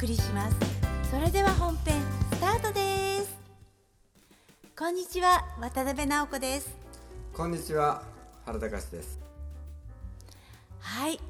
[0.00, 0.56] 送りします。
[1.10, 2.00] それでは本編
[2.32, 3.36] スタートです。
[4.74, 6.74] こんにちは渡辺直子です。
[7.34, 8.02] こんにちは
[8.46, 9.20] 原隆です。
[10.78, 11.20] はい。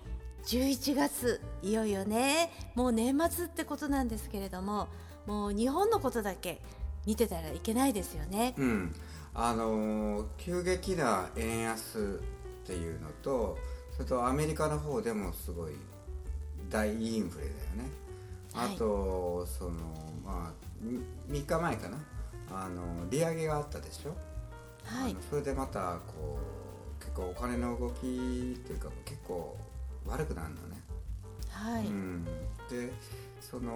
[0.47, 2.53] 11月いよいよね。
[2.77, 4.87] もう年末ってことなんですけれども
[5.27, 6.61] もう日本のことだけ
[7.07, 8.55] 見てたらいけないですよね。
[8.57, 8.95] うん。
[9.35, 12.21] あのー急激な円安
[12.63, 13.59] っていうのと
[13.97, 15.73] それとアメリカの方でもすごい
[16.69, 18.10] 大インフレだよね
[18.55, 18.75] はい。
[18.75, 19.73] あと、その
[20.25, 21.99] まあ3日前かな。
[22.53, 24.17] あの利上げがあったでしょ。
[24.85, 25.17] はい。
[25.29, 26.39] それでまたこ
[26.99, 29.57] う結構お金の動きっていうか結構
[30.07, 30.81] 悪くなるのね。
[31.51, 32.31] はい、うん、で
[33.41, 33.73] その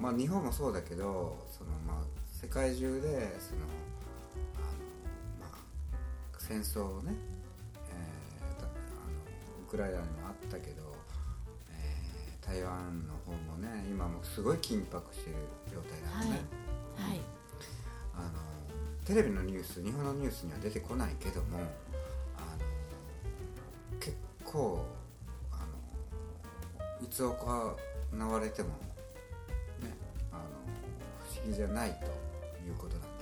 [0.00, 3.08] まあ日本もそうだけどそのまあ世界中で
[3.38, 3.62] その
[4.56, 4.78] あの
[5.40, 5.58] まあ
[6.38, 7.14] 戦争をね、
[7.90, 8.72] えーたあの
[9.66, 10.97] ウクライナにもあったけど、えー
[12.48, 15.36] 台湾の方もね今もすごい緊迫してる
[15.70, 16.40] 状態なのね、
[16.96, 17.20] はい。
[18.14, 18.30] あの
[19.04, 21.58] テレビのニュース日本のニュースには出てこないけども
[22.38, 24.86] あの結構
[25.52, 25.66] あ
[27.00, 28.74] のいつ行われてもね
[30.32, 30.42] あの
[31.30, 32.06] 不思議じゃないと
[32.66, 33.12] いうことなんだよ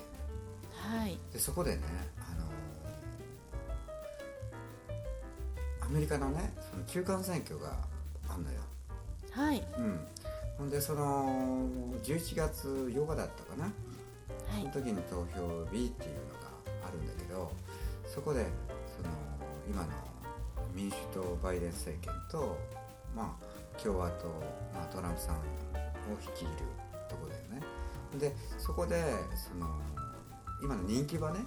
[0.95, 1.01] ね。
[1.01, 1.19] はい。
[1.33, 1.83] でそこでね
[2.21, 2.47] あの
[5.85, 7.77] アメリカのねその中間選挙が
[8.29, 8.61] あんのよ
[9.37, 9.63] はい。
[9.77, 10.01] うん。
[10.57, 11.69] ほんでその
[12.03, 13.65] 11月8日だったかな。
[13.65, 13.71] は
[14.59, 14.63] い。
[14.73, 16.47] その時に投票日っていうのが
[16.87, 17.53] あるんだけど
[18.07, 18.47] そこで
[18.97, 19.15] その
[19.69, 19.89] 今の
[20.75, 22.57] 民主党バイデン政権と、
[23.15, 24.27] まあ、共和党、
[24.75, 25.39] まあ、トランプさんを
[26.19, 26.53] 率いる
[27.07, 27.61] とこだよね。
[28.19, 29.03] でそこで
[29.37, 29.69] その
[30.63, 31.41] 今の人気はね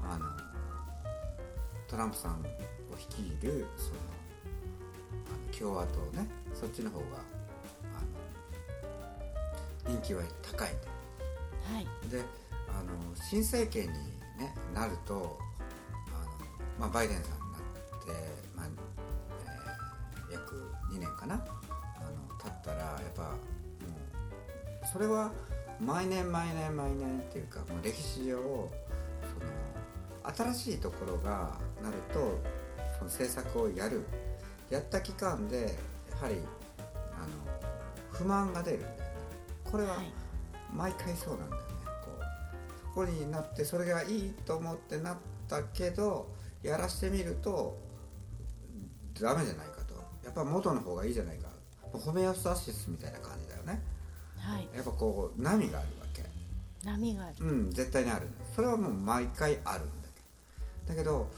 [0.00, 0.26] あの
[1.88, 2.36] トランプさんを
[2.96, 3.96] 率いるその
[5.26, 6.28] あの共和党ね
[6.58, 7.06] そっちの方が
[7.96, 10.96] あの人気は高いんだよ
[11.74, 11.86] はい。
[12.10, 12.22] で
[12.68, 12.92] あの
[13.28, 13.88] 新政権に、
[14.38, 15.38] ね、なると
[16.08, 16.28] あの、
[16.78, 17.60] まあ、バイデンさんになっ
[18.04, 18.10] て、
[18.54, 21.34] まあえー約2年かな。
[21.34, 21.44] あの
[22.42, 25.32] 経ったらやっぱもうそれは
[25.80, 28.42] 毎年毎年毎年っていうかもう歴史上そ
[30.40, 32.40] の新しいところがなると
[32.98, 34.04] その政策をやる。
[34.68, 35.70] やった期間でや
[36.20, 36.36] はり
[37.14, 37.28] あの
[38.12, 38.98] 不満が出るんだよね
[39.70, 40.12] これは、はい。
[40.72, 41.68] 毎回そうなんだよね。
[42.04, 42.24] こう
[42.88, 45.16] そこになってそれがいいと思ってなっ
[45.48, 46.28] たけど
[46.62, 47.78] やらしてみると
[49.20, 49.94] ダメじゃないかと。
[50.24, 51.48] やっぱ元の方がいいじゃないか。
[51.92, 53.82] ホメオスタシスみたいな感じだよね。
[54.38, 54.68] はい。
[54.74, 56.22] やっぱこう波があるわけ。
[56.84, 57.34] 波がある。
[57.40, 58.28] うん絶対にある。
[58.54, 60.08] それはもう毎回あるんだ
[60.86, 60.94] けど。
[60.94, 61.28] だけど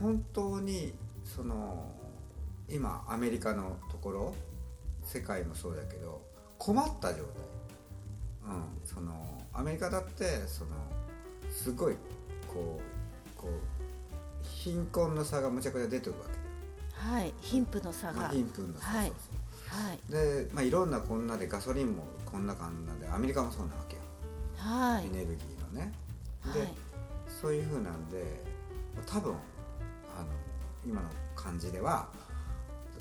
[0.00, 0.94] 本当に
[1.24, 1.92] その
[2.68, 4.34] 今アメリカのところ
[5.04, 6.20] 世界もそうだけど
[6.58, 7.26] 困った状態。
[8.46, 9.12] うんその
[9.52, 10.70] アメリカだってその
[11.50, 11.94] すごい
[12.46, 12.80] こ
[13.36, 13.50] うこう
[14.42, 17.08] 貧困の差がむちゃくちゃ出てるわけ。
[17.10, 19.08] はい貧富の差が、まあ、貧富の差、はい。
[19.08, 19.36] そう
[19.68, 19.98] はい。
[20.10, 24.02] で、まあ、いろんなこんなでガソリンもこんな感じなんでアメリカもそうなわけよ。
[24.56, 25.06] はい。
[25.06, 25.92] エネルギーのね。
[26.54, 26.72] で、はい。
[27.40, 28.44] そういう風なんで
[29.06, 30.28] 多分あの
[30.86, 32.08] 今の感じでは、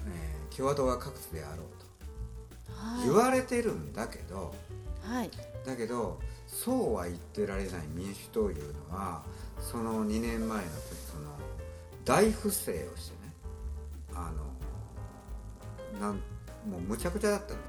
[0.08, 2.74] えー共和党が各地であろうと。
[2.74, 3.08] はい。
[3.08, 4.56] 言われてるんだけど、
[5.04, 5.30] はい。
[5.66, 9.24] だけどそうは言ってられない民主党いうのは
[9.60, 10.70] その2年前の時
[11.12, 11.32] その
[12.06, 13.34] 大不正をしてね
[14.14, 16.22] あのなん
[16.70, 17.60] もうむちゃくちゃだったの。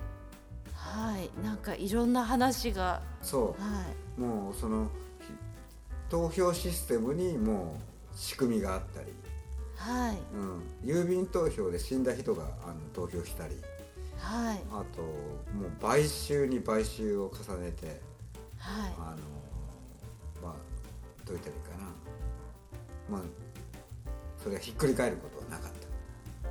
[0.75, 1.31] はい。
[1.45, 3.03] なんかいろんな話が。
[3.21, 3.63] そう。
[3.63, 3.85] は
[4.17, 4.21] い。
[4.21, 4.89] もうその
[5.21, 5.33] ひ
[6.09, 7.77] 投票システムにも
[8.15, 9.13] う仕組みがあったり、
[9.77, 10.19] はい。
[10.35, 13.57] うん、郵便投票で死んだ人があの投票したり。
[14.19, 14.61] はい。
[14.71, 18.01] あともう買収に買収を重ねて
[18.59, 18.95] はい。
[18.99, 19.17] あの
[20.43, 20.55] まあ
[21.25, 21.85] どう言ったらいいかな。
[23.11, 23.21] まあ
[24.43, 25.87] それがひっくり返ることはなかった。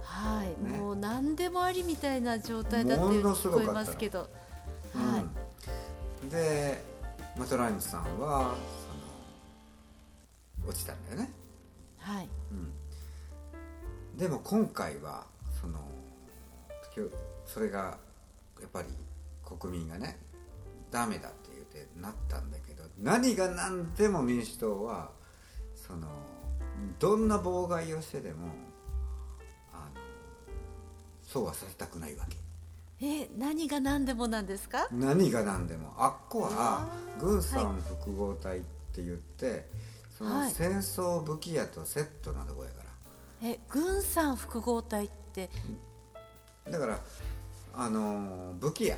[0.01, 0.77] はい、ね。
[0.77, 4.29] もう何でもありみたいな状態だったよう聞こえますけど、
[6.29, 6.83] で、
[7.37, 8.55] まあ、トランプさんは
[10.61, 11.31] その落ちたんだよね。
[11.99, 12.29] はい。
[12.51, 12.71] うん、
[14.17, 15.25] でも今回は
[15.61, 15.79] その
[17.45, 17.97] それが
[18.61, 18.87] やっぱり
[19.59, 20.17] 国民がね
[20.91, 25.09] ダメだって言ってなったんだけど何が何でも民主党は
[25.75, 26.07] その
[26.99, 28.47] どんな妨害をしてでも
[29.73, 30.01] あの
[31.21, 32.37] そうはさせたくないわけ。
[33.01, 34.87] え何が何でもなんですか？
[34.91, 35.93] 何が何でも。
[35.97, 36.87] あっこは
[37.19, 38.61] 軍産複合体っ
[38.93, 39.67] て言って、
[40.17, 40.49] そはい。
[40.49, 42.84] の戦争武器屋とセットなとこやから、
[43.47, 45.49] え軍産複合体って？
[46.67, 46.99] だから
[47.75, 48.97] あのー武器屋。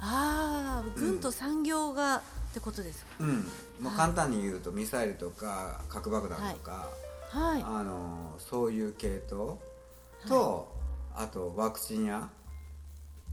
[0.00, 2.20] ああ軍と産業がっ
[2.52, 3.36] てことですか、うん。
[3.80, 6.88] もう簡単に言うとミサイルとか核爆弾とか、
[7.30, 7.62] はい。
[7.62, 9.58] あのそういう系統。
[10.26, 10.74] と、
[11.14, 12.28] あとワクチンや、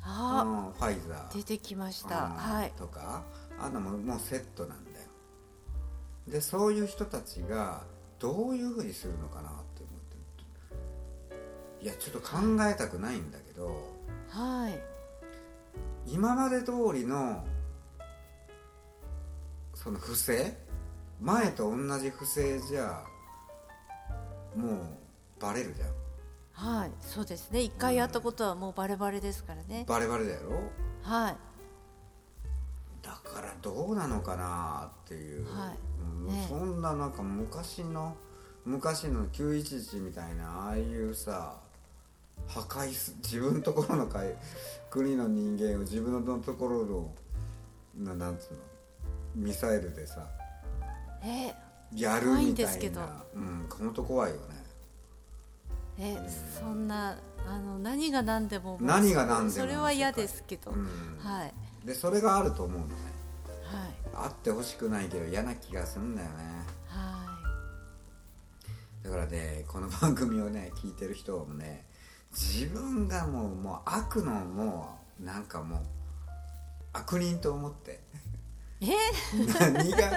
[0.04, 1.30] あうんファイザー。
[1.30, 2.26] ー出てきました。
[2.26, 2.72] うんはい。
[2.78, 3.24] とか。
[3.60, 5.08] あんなもんもうセットなんだよ。
[6.28, 7.82] でそういう人たちが
[8.20, 9.50] どういうふうにするのかな
[11.82, 12.38] いやちょっと考
[12.70, 13.98] えたくないんだけど
[14.30, 14.80] はい。
[16.06, 17.44] 今まで通りの
[19.74, 20.58] その不正？
[21.22, 23.04] 前と同じ不正じゃ
[24.56, 24.80] もう
[25.40, 26.80] バレるじゃん。
[26.80, 26.92] はい。
[27.00, 27.62] そうですね。
[27.62, 29.86] 一回やったことはもうバレバレですからね。
[29.88, 30.42] バレバレだよ
[31.02, 31.36] はい。
[33.02, 35.78] だからどうなのかなっていう、はい。
[36.02, 36.46] うんね。
[36.50, 38.18] そんななんか昔の
[38.66, 41.62] 昔の911みたいなああいうさ
[42.48, 44.34] 破壊す自分のところのかい
[44.90, 47.12] 国の人間を自分のところの
[47.96, 48.60] ななんつうの？
[49.36, 50.28] ミサイルでさ
[51.24, 51.54] え
[51.96, 53.02] やるみたいですけど。
[53.02, 54.42] なうん本当怖いよね。
[56.00, 56.18] え
[56.60, 60.88] そんなあの何が何でも何が何でもそれは嫌ですけど、うん。
[61.20, 61.54] はい。
[61.86, 62.94] でそれがあると思うのね。
[64.14, 64.28] はい。
[64.28, 66.36] あってほしくないけど嫌な気がするんだよね。
[66.88, 67.26] は
[69.04, 71.86] だからねこの番組をね聞いてる人もね
[72.32, 75.80] 自分がもうもう悪のもうなんかもう
[76.94, 78.00] 悪人と思って。
[78.82, 78.96] いえ？
[79.60, 80.12] 何が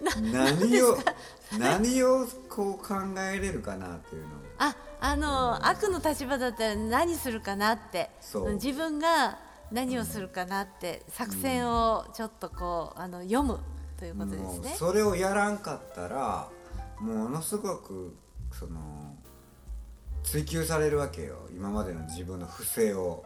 [0.32, 0.98] 何を
[1.58, 4.38] 何をこう考えれるかなっていうのを。
[4.58, 8.10] ああの悪の立場だったら何するかなって。
[8.20, 8.52] そう。
[8.54, 9.38] 自分が
[9.70, 13.58] 何をするかなって作戦をちょっとこうあの読む
[13.98, 14.74] ということですもうね。
[14.78, 16.48] それをやらんかったら
[17.00, 18.16] ものすごく
[18.52, 18.80] その
[20.26, 21.36] 追求されるわけよ。
[21.54, 23.24] 今までの自分の不正を。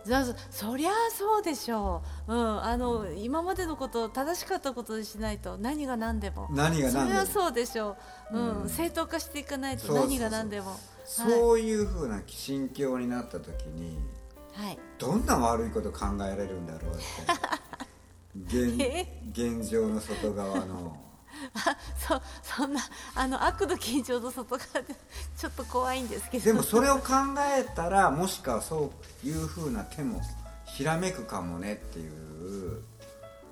[0.51, 6.49] そりゃそうでしょう、うん、あの今までのこと正しかったことにしないと何が何でも。
[6.51, 7.05] 何が何でも。
[7.07, 7.97] それはそうでしょ
[8.31, 8.63] う、うん。
[8.63, 8.69] うん。
[8.69, 10.79] 正当化していかないと何が何でも。
[11.05, 13.99] そういうふうな心境になった時に
[14.53, 17.03] はい、はい、どんな悪いこと考えられるんだろうって。
[18.47, 19.23] 現え？
[19.31, 20.97] 現状の外側の
[21.55, 22.21] あ そ
[22.57, 22.81] そんな
[23.15, 24.95] あの悪の緊張の外側で
[25.37, 26.45] ちょっと怖いんですけど。
[26.45, 27.13] でもそれを考
[27.57, 28.93] えたらもしかそ
[29.25, 30.21] ういうふうな手も
[30.65, 32.83] ひらめくかもねっていう。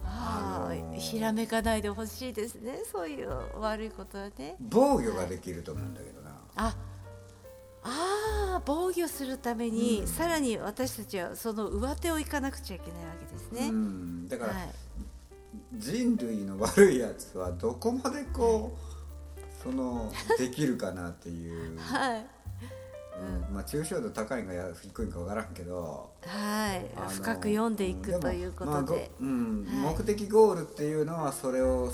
[0.04, 2.80] ああのーーひらめかないでほしいですね。
[2.90, 3.30] そういう
[3.60, 4.56] 悪いことはね。
[4.58, 6.76] 防御ができると思うんだけどな、あ
[7.82, 10.06] あー防御するために、うん。
[10.08, 14.68] さらに私たちはその上手をいかなくちゃいけないわけですね、うん、だから、はい
[15.74, 22.26] 人類の悪いやつはどこまでこうそのできるかなっていう、はい。
[23.20, 23.54] うん。
[23.54, 26.12] まあ抽象度高いんかや低いんか分からんけど。
[26.24, 26.90] はい。
[27.10, 29.66] 深く読んでいくもというこまあごとで、うん。
[29.66, 29.94] はい。
[29.96, 31.92] 目的ゴールっていうのはそれを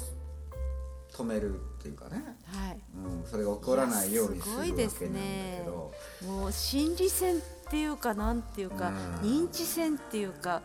[1.13, 2.81] 止めるっていうかね、はい。
[2.95, 5.63] うん、それが起こらないようにするわけなんだいやすごいですけね。
[5.65, 5.93] ど、
[6.27, 7.39] もう心理戦っ
[7.71, 8.93] ていうかなんていうか、う
[9.27, 9.31] ん。
[9.47, 10.63] 認知戦っていうか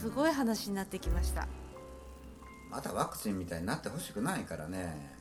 [0.00, 1.48] すごい話になってきました、
[2.70, 5.16] またワクチンみたいになってほしくないからね。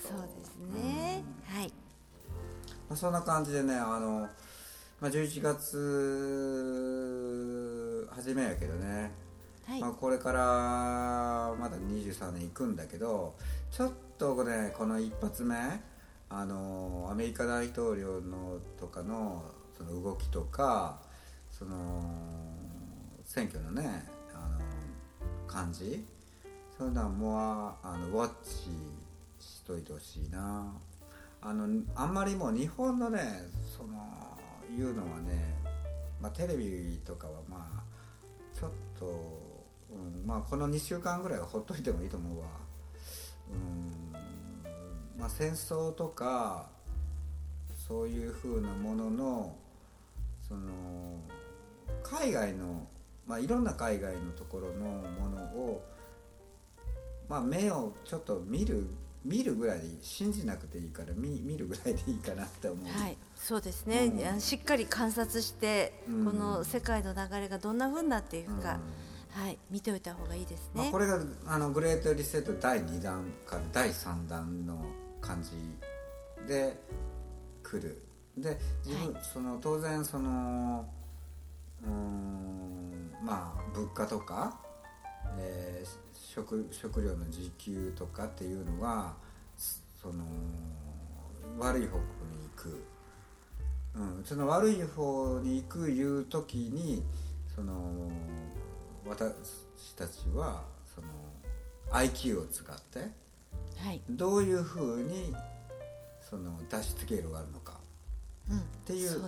[0.00, 1.72] そうですね、はい。
[2.90, 4.28] まあ、そんな感じでねあの、
[5.00, 5.68] まあ、11月
[8.10, 9.12] 初めやけどね、
[9.64, 13.36] はい、まあ、これからまだ23年行くんだけど
[13.70, 15.54] ちょっとねこの一発目
[16.28, 19.44] あのアメリカ大統領のとかの
[19.78, 21.00] その動きとか
[21.52, 22.02] その
[23.24, 24.04] 選挙のね
[24.34, 24.58] あの
[25.46, 26.04] 感じ
[26.80, 28.70] そういうのはもうあのウォッチ
[29.38, 30.72] しといてほしいな。
[31.42, 33.20] あのあんまりもう日本のね
[33.76, 33.98] その
[34.74, 35.56] いうのはね、
[36.22, 37.82] まあ、テレビとかはまあ
[38.58, 39.04] ちょっと、
[39.90, 42.46] うん、まあこの2週間ぐらいはほっといてもいいと思うわ。
[43.52, 46.70] うんまあ戦争とか
[47.86, 49.56] そういうふうなものの
[50.48, 50.62] その
[52.02, 52.86] 海外の
[53.26, 55.84] まあいろんな海外のところのものを
[57.30, 58.84] まあ目をちょっと見る
[59.24, 64.40] 見るぐらい信じなくていいから見見るぐらいでいいかなって思う、はい、そうですね、うん。
[64.40, 66.24] しっかり観察して、うん。
[66.24, 68.80] この世界の流れがどんな風になっていくか、
[69.30, 70.82] はい、見ておいた方がいいですね。
[70.82, 74.84] まあ、これがあのグレートリセット第2弾から第3弾の
[75.20, 75.50] 感じ
[76.48, 76.80] で
[77.62, 78.02] 来る。
[78.38, 79.24] で自分、はい。
[79.24, 80.88] その当然その
[81.84, 84.58] うーんまあ物価とか、
[85.38, 89.14] えー食食料の自給とかっていうのは
[90.00, 90.24] その
[91.58, 92.84] 悪い方向に行く、
[93.96, 97.02] うん、その悪い方に行くいう時に
[97.52, 97.72] その
[99.04, 100.62] わたたちは
[100.94, 101.08] その
[101.90, 103.10] IQ を使って
[103.84, 105.34] はい、どういうふうに
[106.20, 107.80] その脱出経路があるのか。
[108.50, 109.22] うん、っていう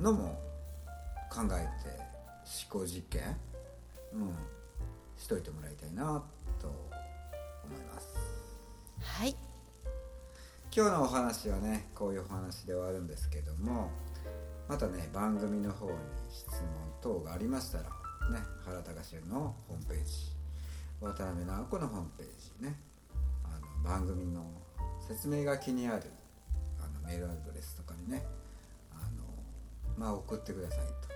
[0.00, 0.40] のも
[1.28, 1.90] 考えて
[2.70, 3.36] 思考実験、
[4.12, 4.34] うん、
[5.22, 6.20] しといてもらいたいな
[6.60, 8.18] と思います。
[9.00, 9.36] はい。
[10.74, 13.90] 今日のお話はねこういうお話で終わるんですけども
[14.68, 15.92] またね番組の方に
[16.28, 16.60] 質問
[17.00, 20.12] 等がありましたらね原隆のホームページ
[21.00, 22.26] 渡辺直子のホームペー
[22.58, 22.80] ジね
[23.44, 24.44] あの番組の
[25.06, 26.10] 説明書きにある
[26.80, 28.24] あのメールアドレスとかにね
[28.90, 29.22] あの
[29.96, 31.12] まあ送ってくださいと。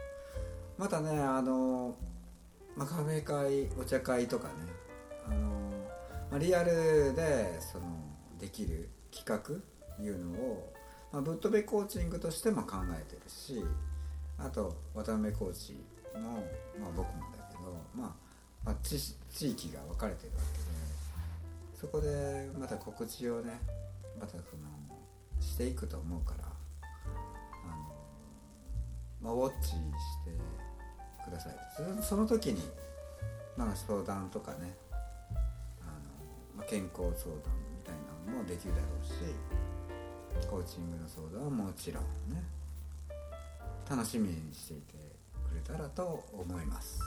[0.79, 1.95] またねあの、
[2.77, 4.55] まあ、カフェ会お茶会とかね。
[5.27, 5.39] あの、
[6.31, 7.85] まあ、リアルでその
[8.39, 10.73] できる企画いうのを、
[11.13, 13.65] まあ、ぶっ飛べコーチングとしても考えてるし
[14.39, 15.79] あと渡辺コーチ
[16.15, 18.11] の、まあ、僕もだけど、まあ、
[18.65, 18.99] まあ地
[19.31, 20.67] 地域が分かれてるわけで
[21.81, 23.59] そこでまた告知をね
[24.19, 24.43] またその
[25.41, 26.45] していくと思うから
[27.65, 27.77] あ
[29.23, 29.81] の、まあ、ウォッチして
[31.27, 31.57] ください。
[32.01, 32.63] そその時に、
[33.57, 34.75] まあ、相談とかね
[35.83, 35.91] あの、
[36.57, 37.95] まあ、健康相談みたい
[38.27, 42.43] なのもできるだろうしコーチングの相談はもちろんね
[43.89, 44.95] 楽しみにしていて
[45.49, 46.99] くれたらと思います。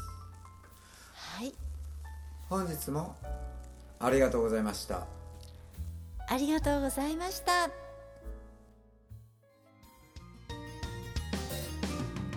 [1.14, 1.54] はい。
[2.48, 3.16] 本日も
[4.00, 5.06] ありがとうございました。
[6.32, 7.89] ありがとうございました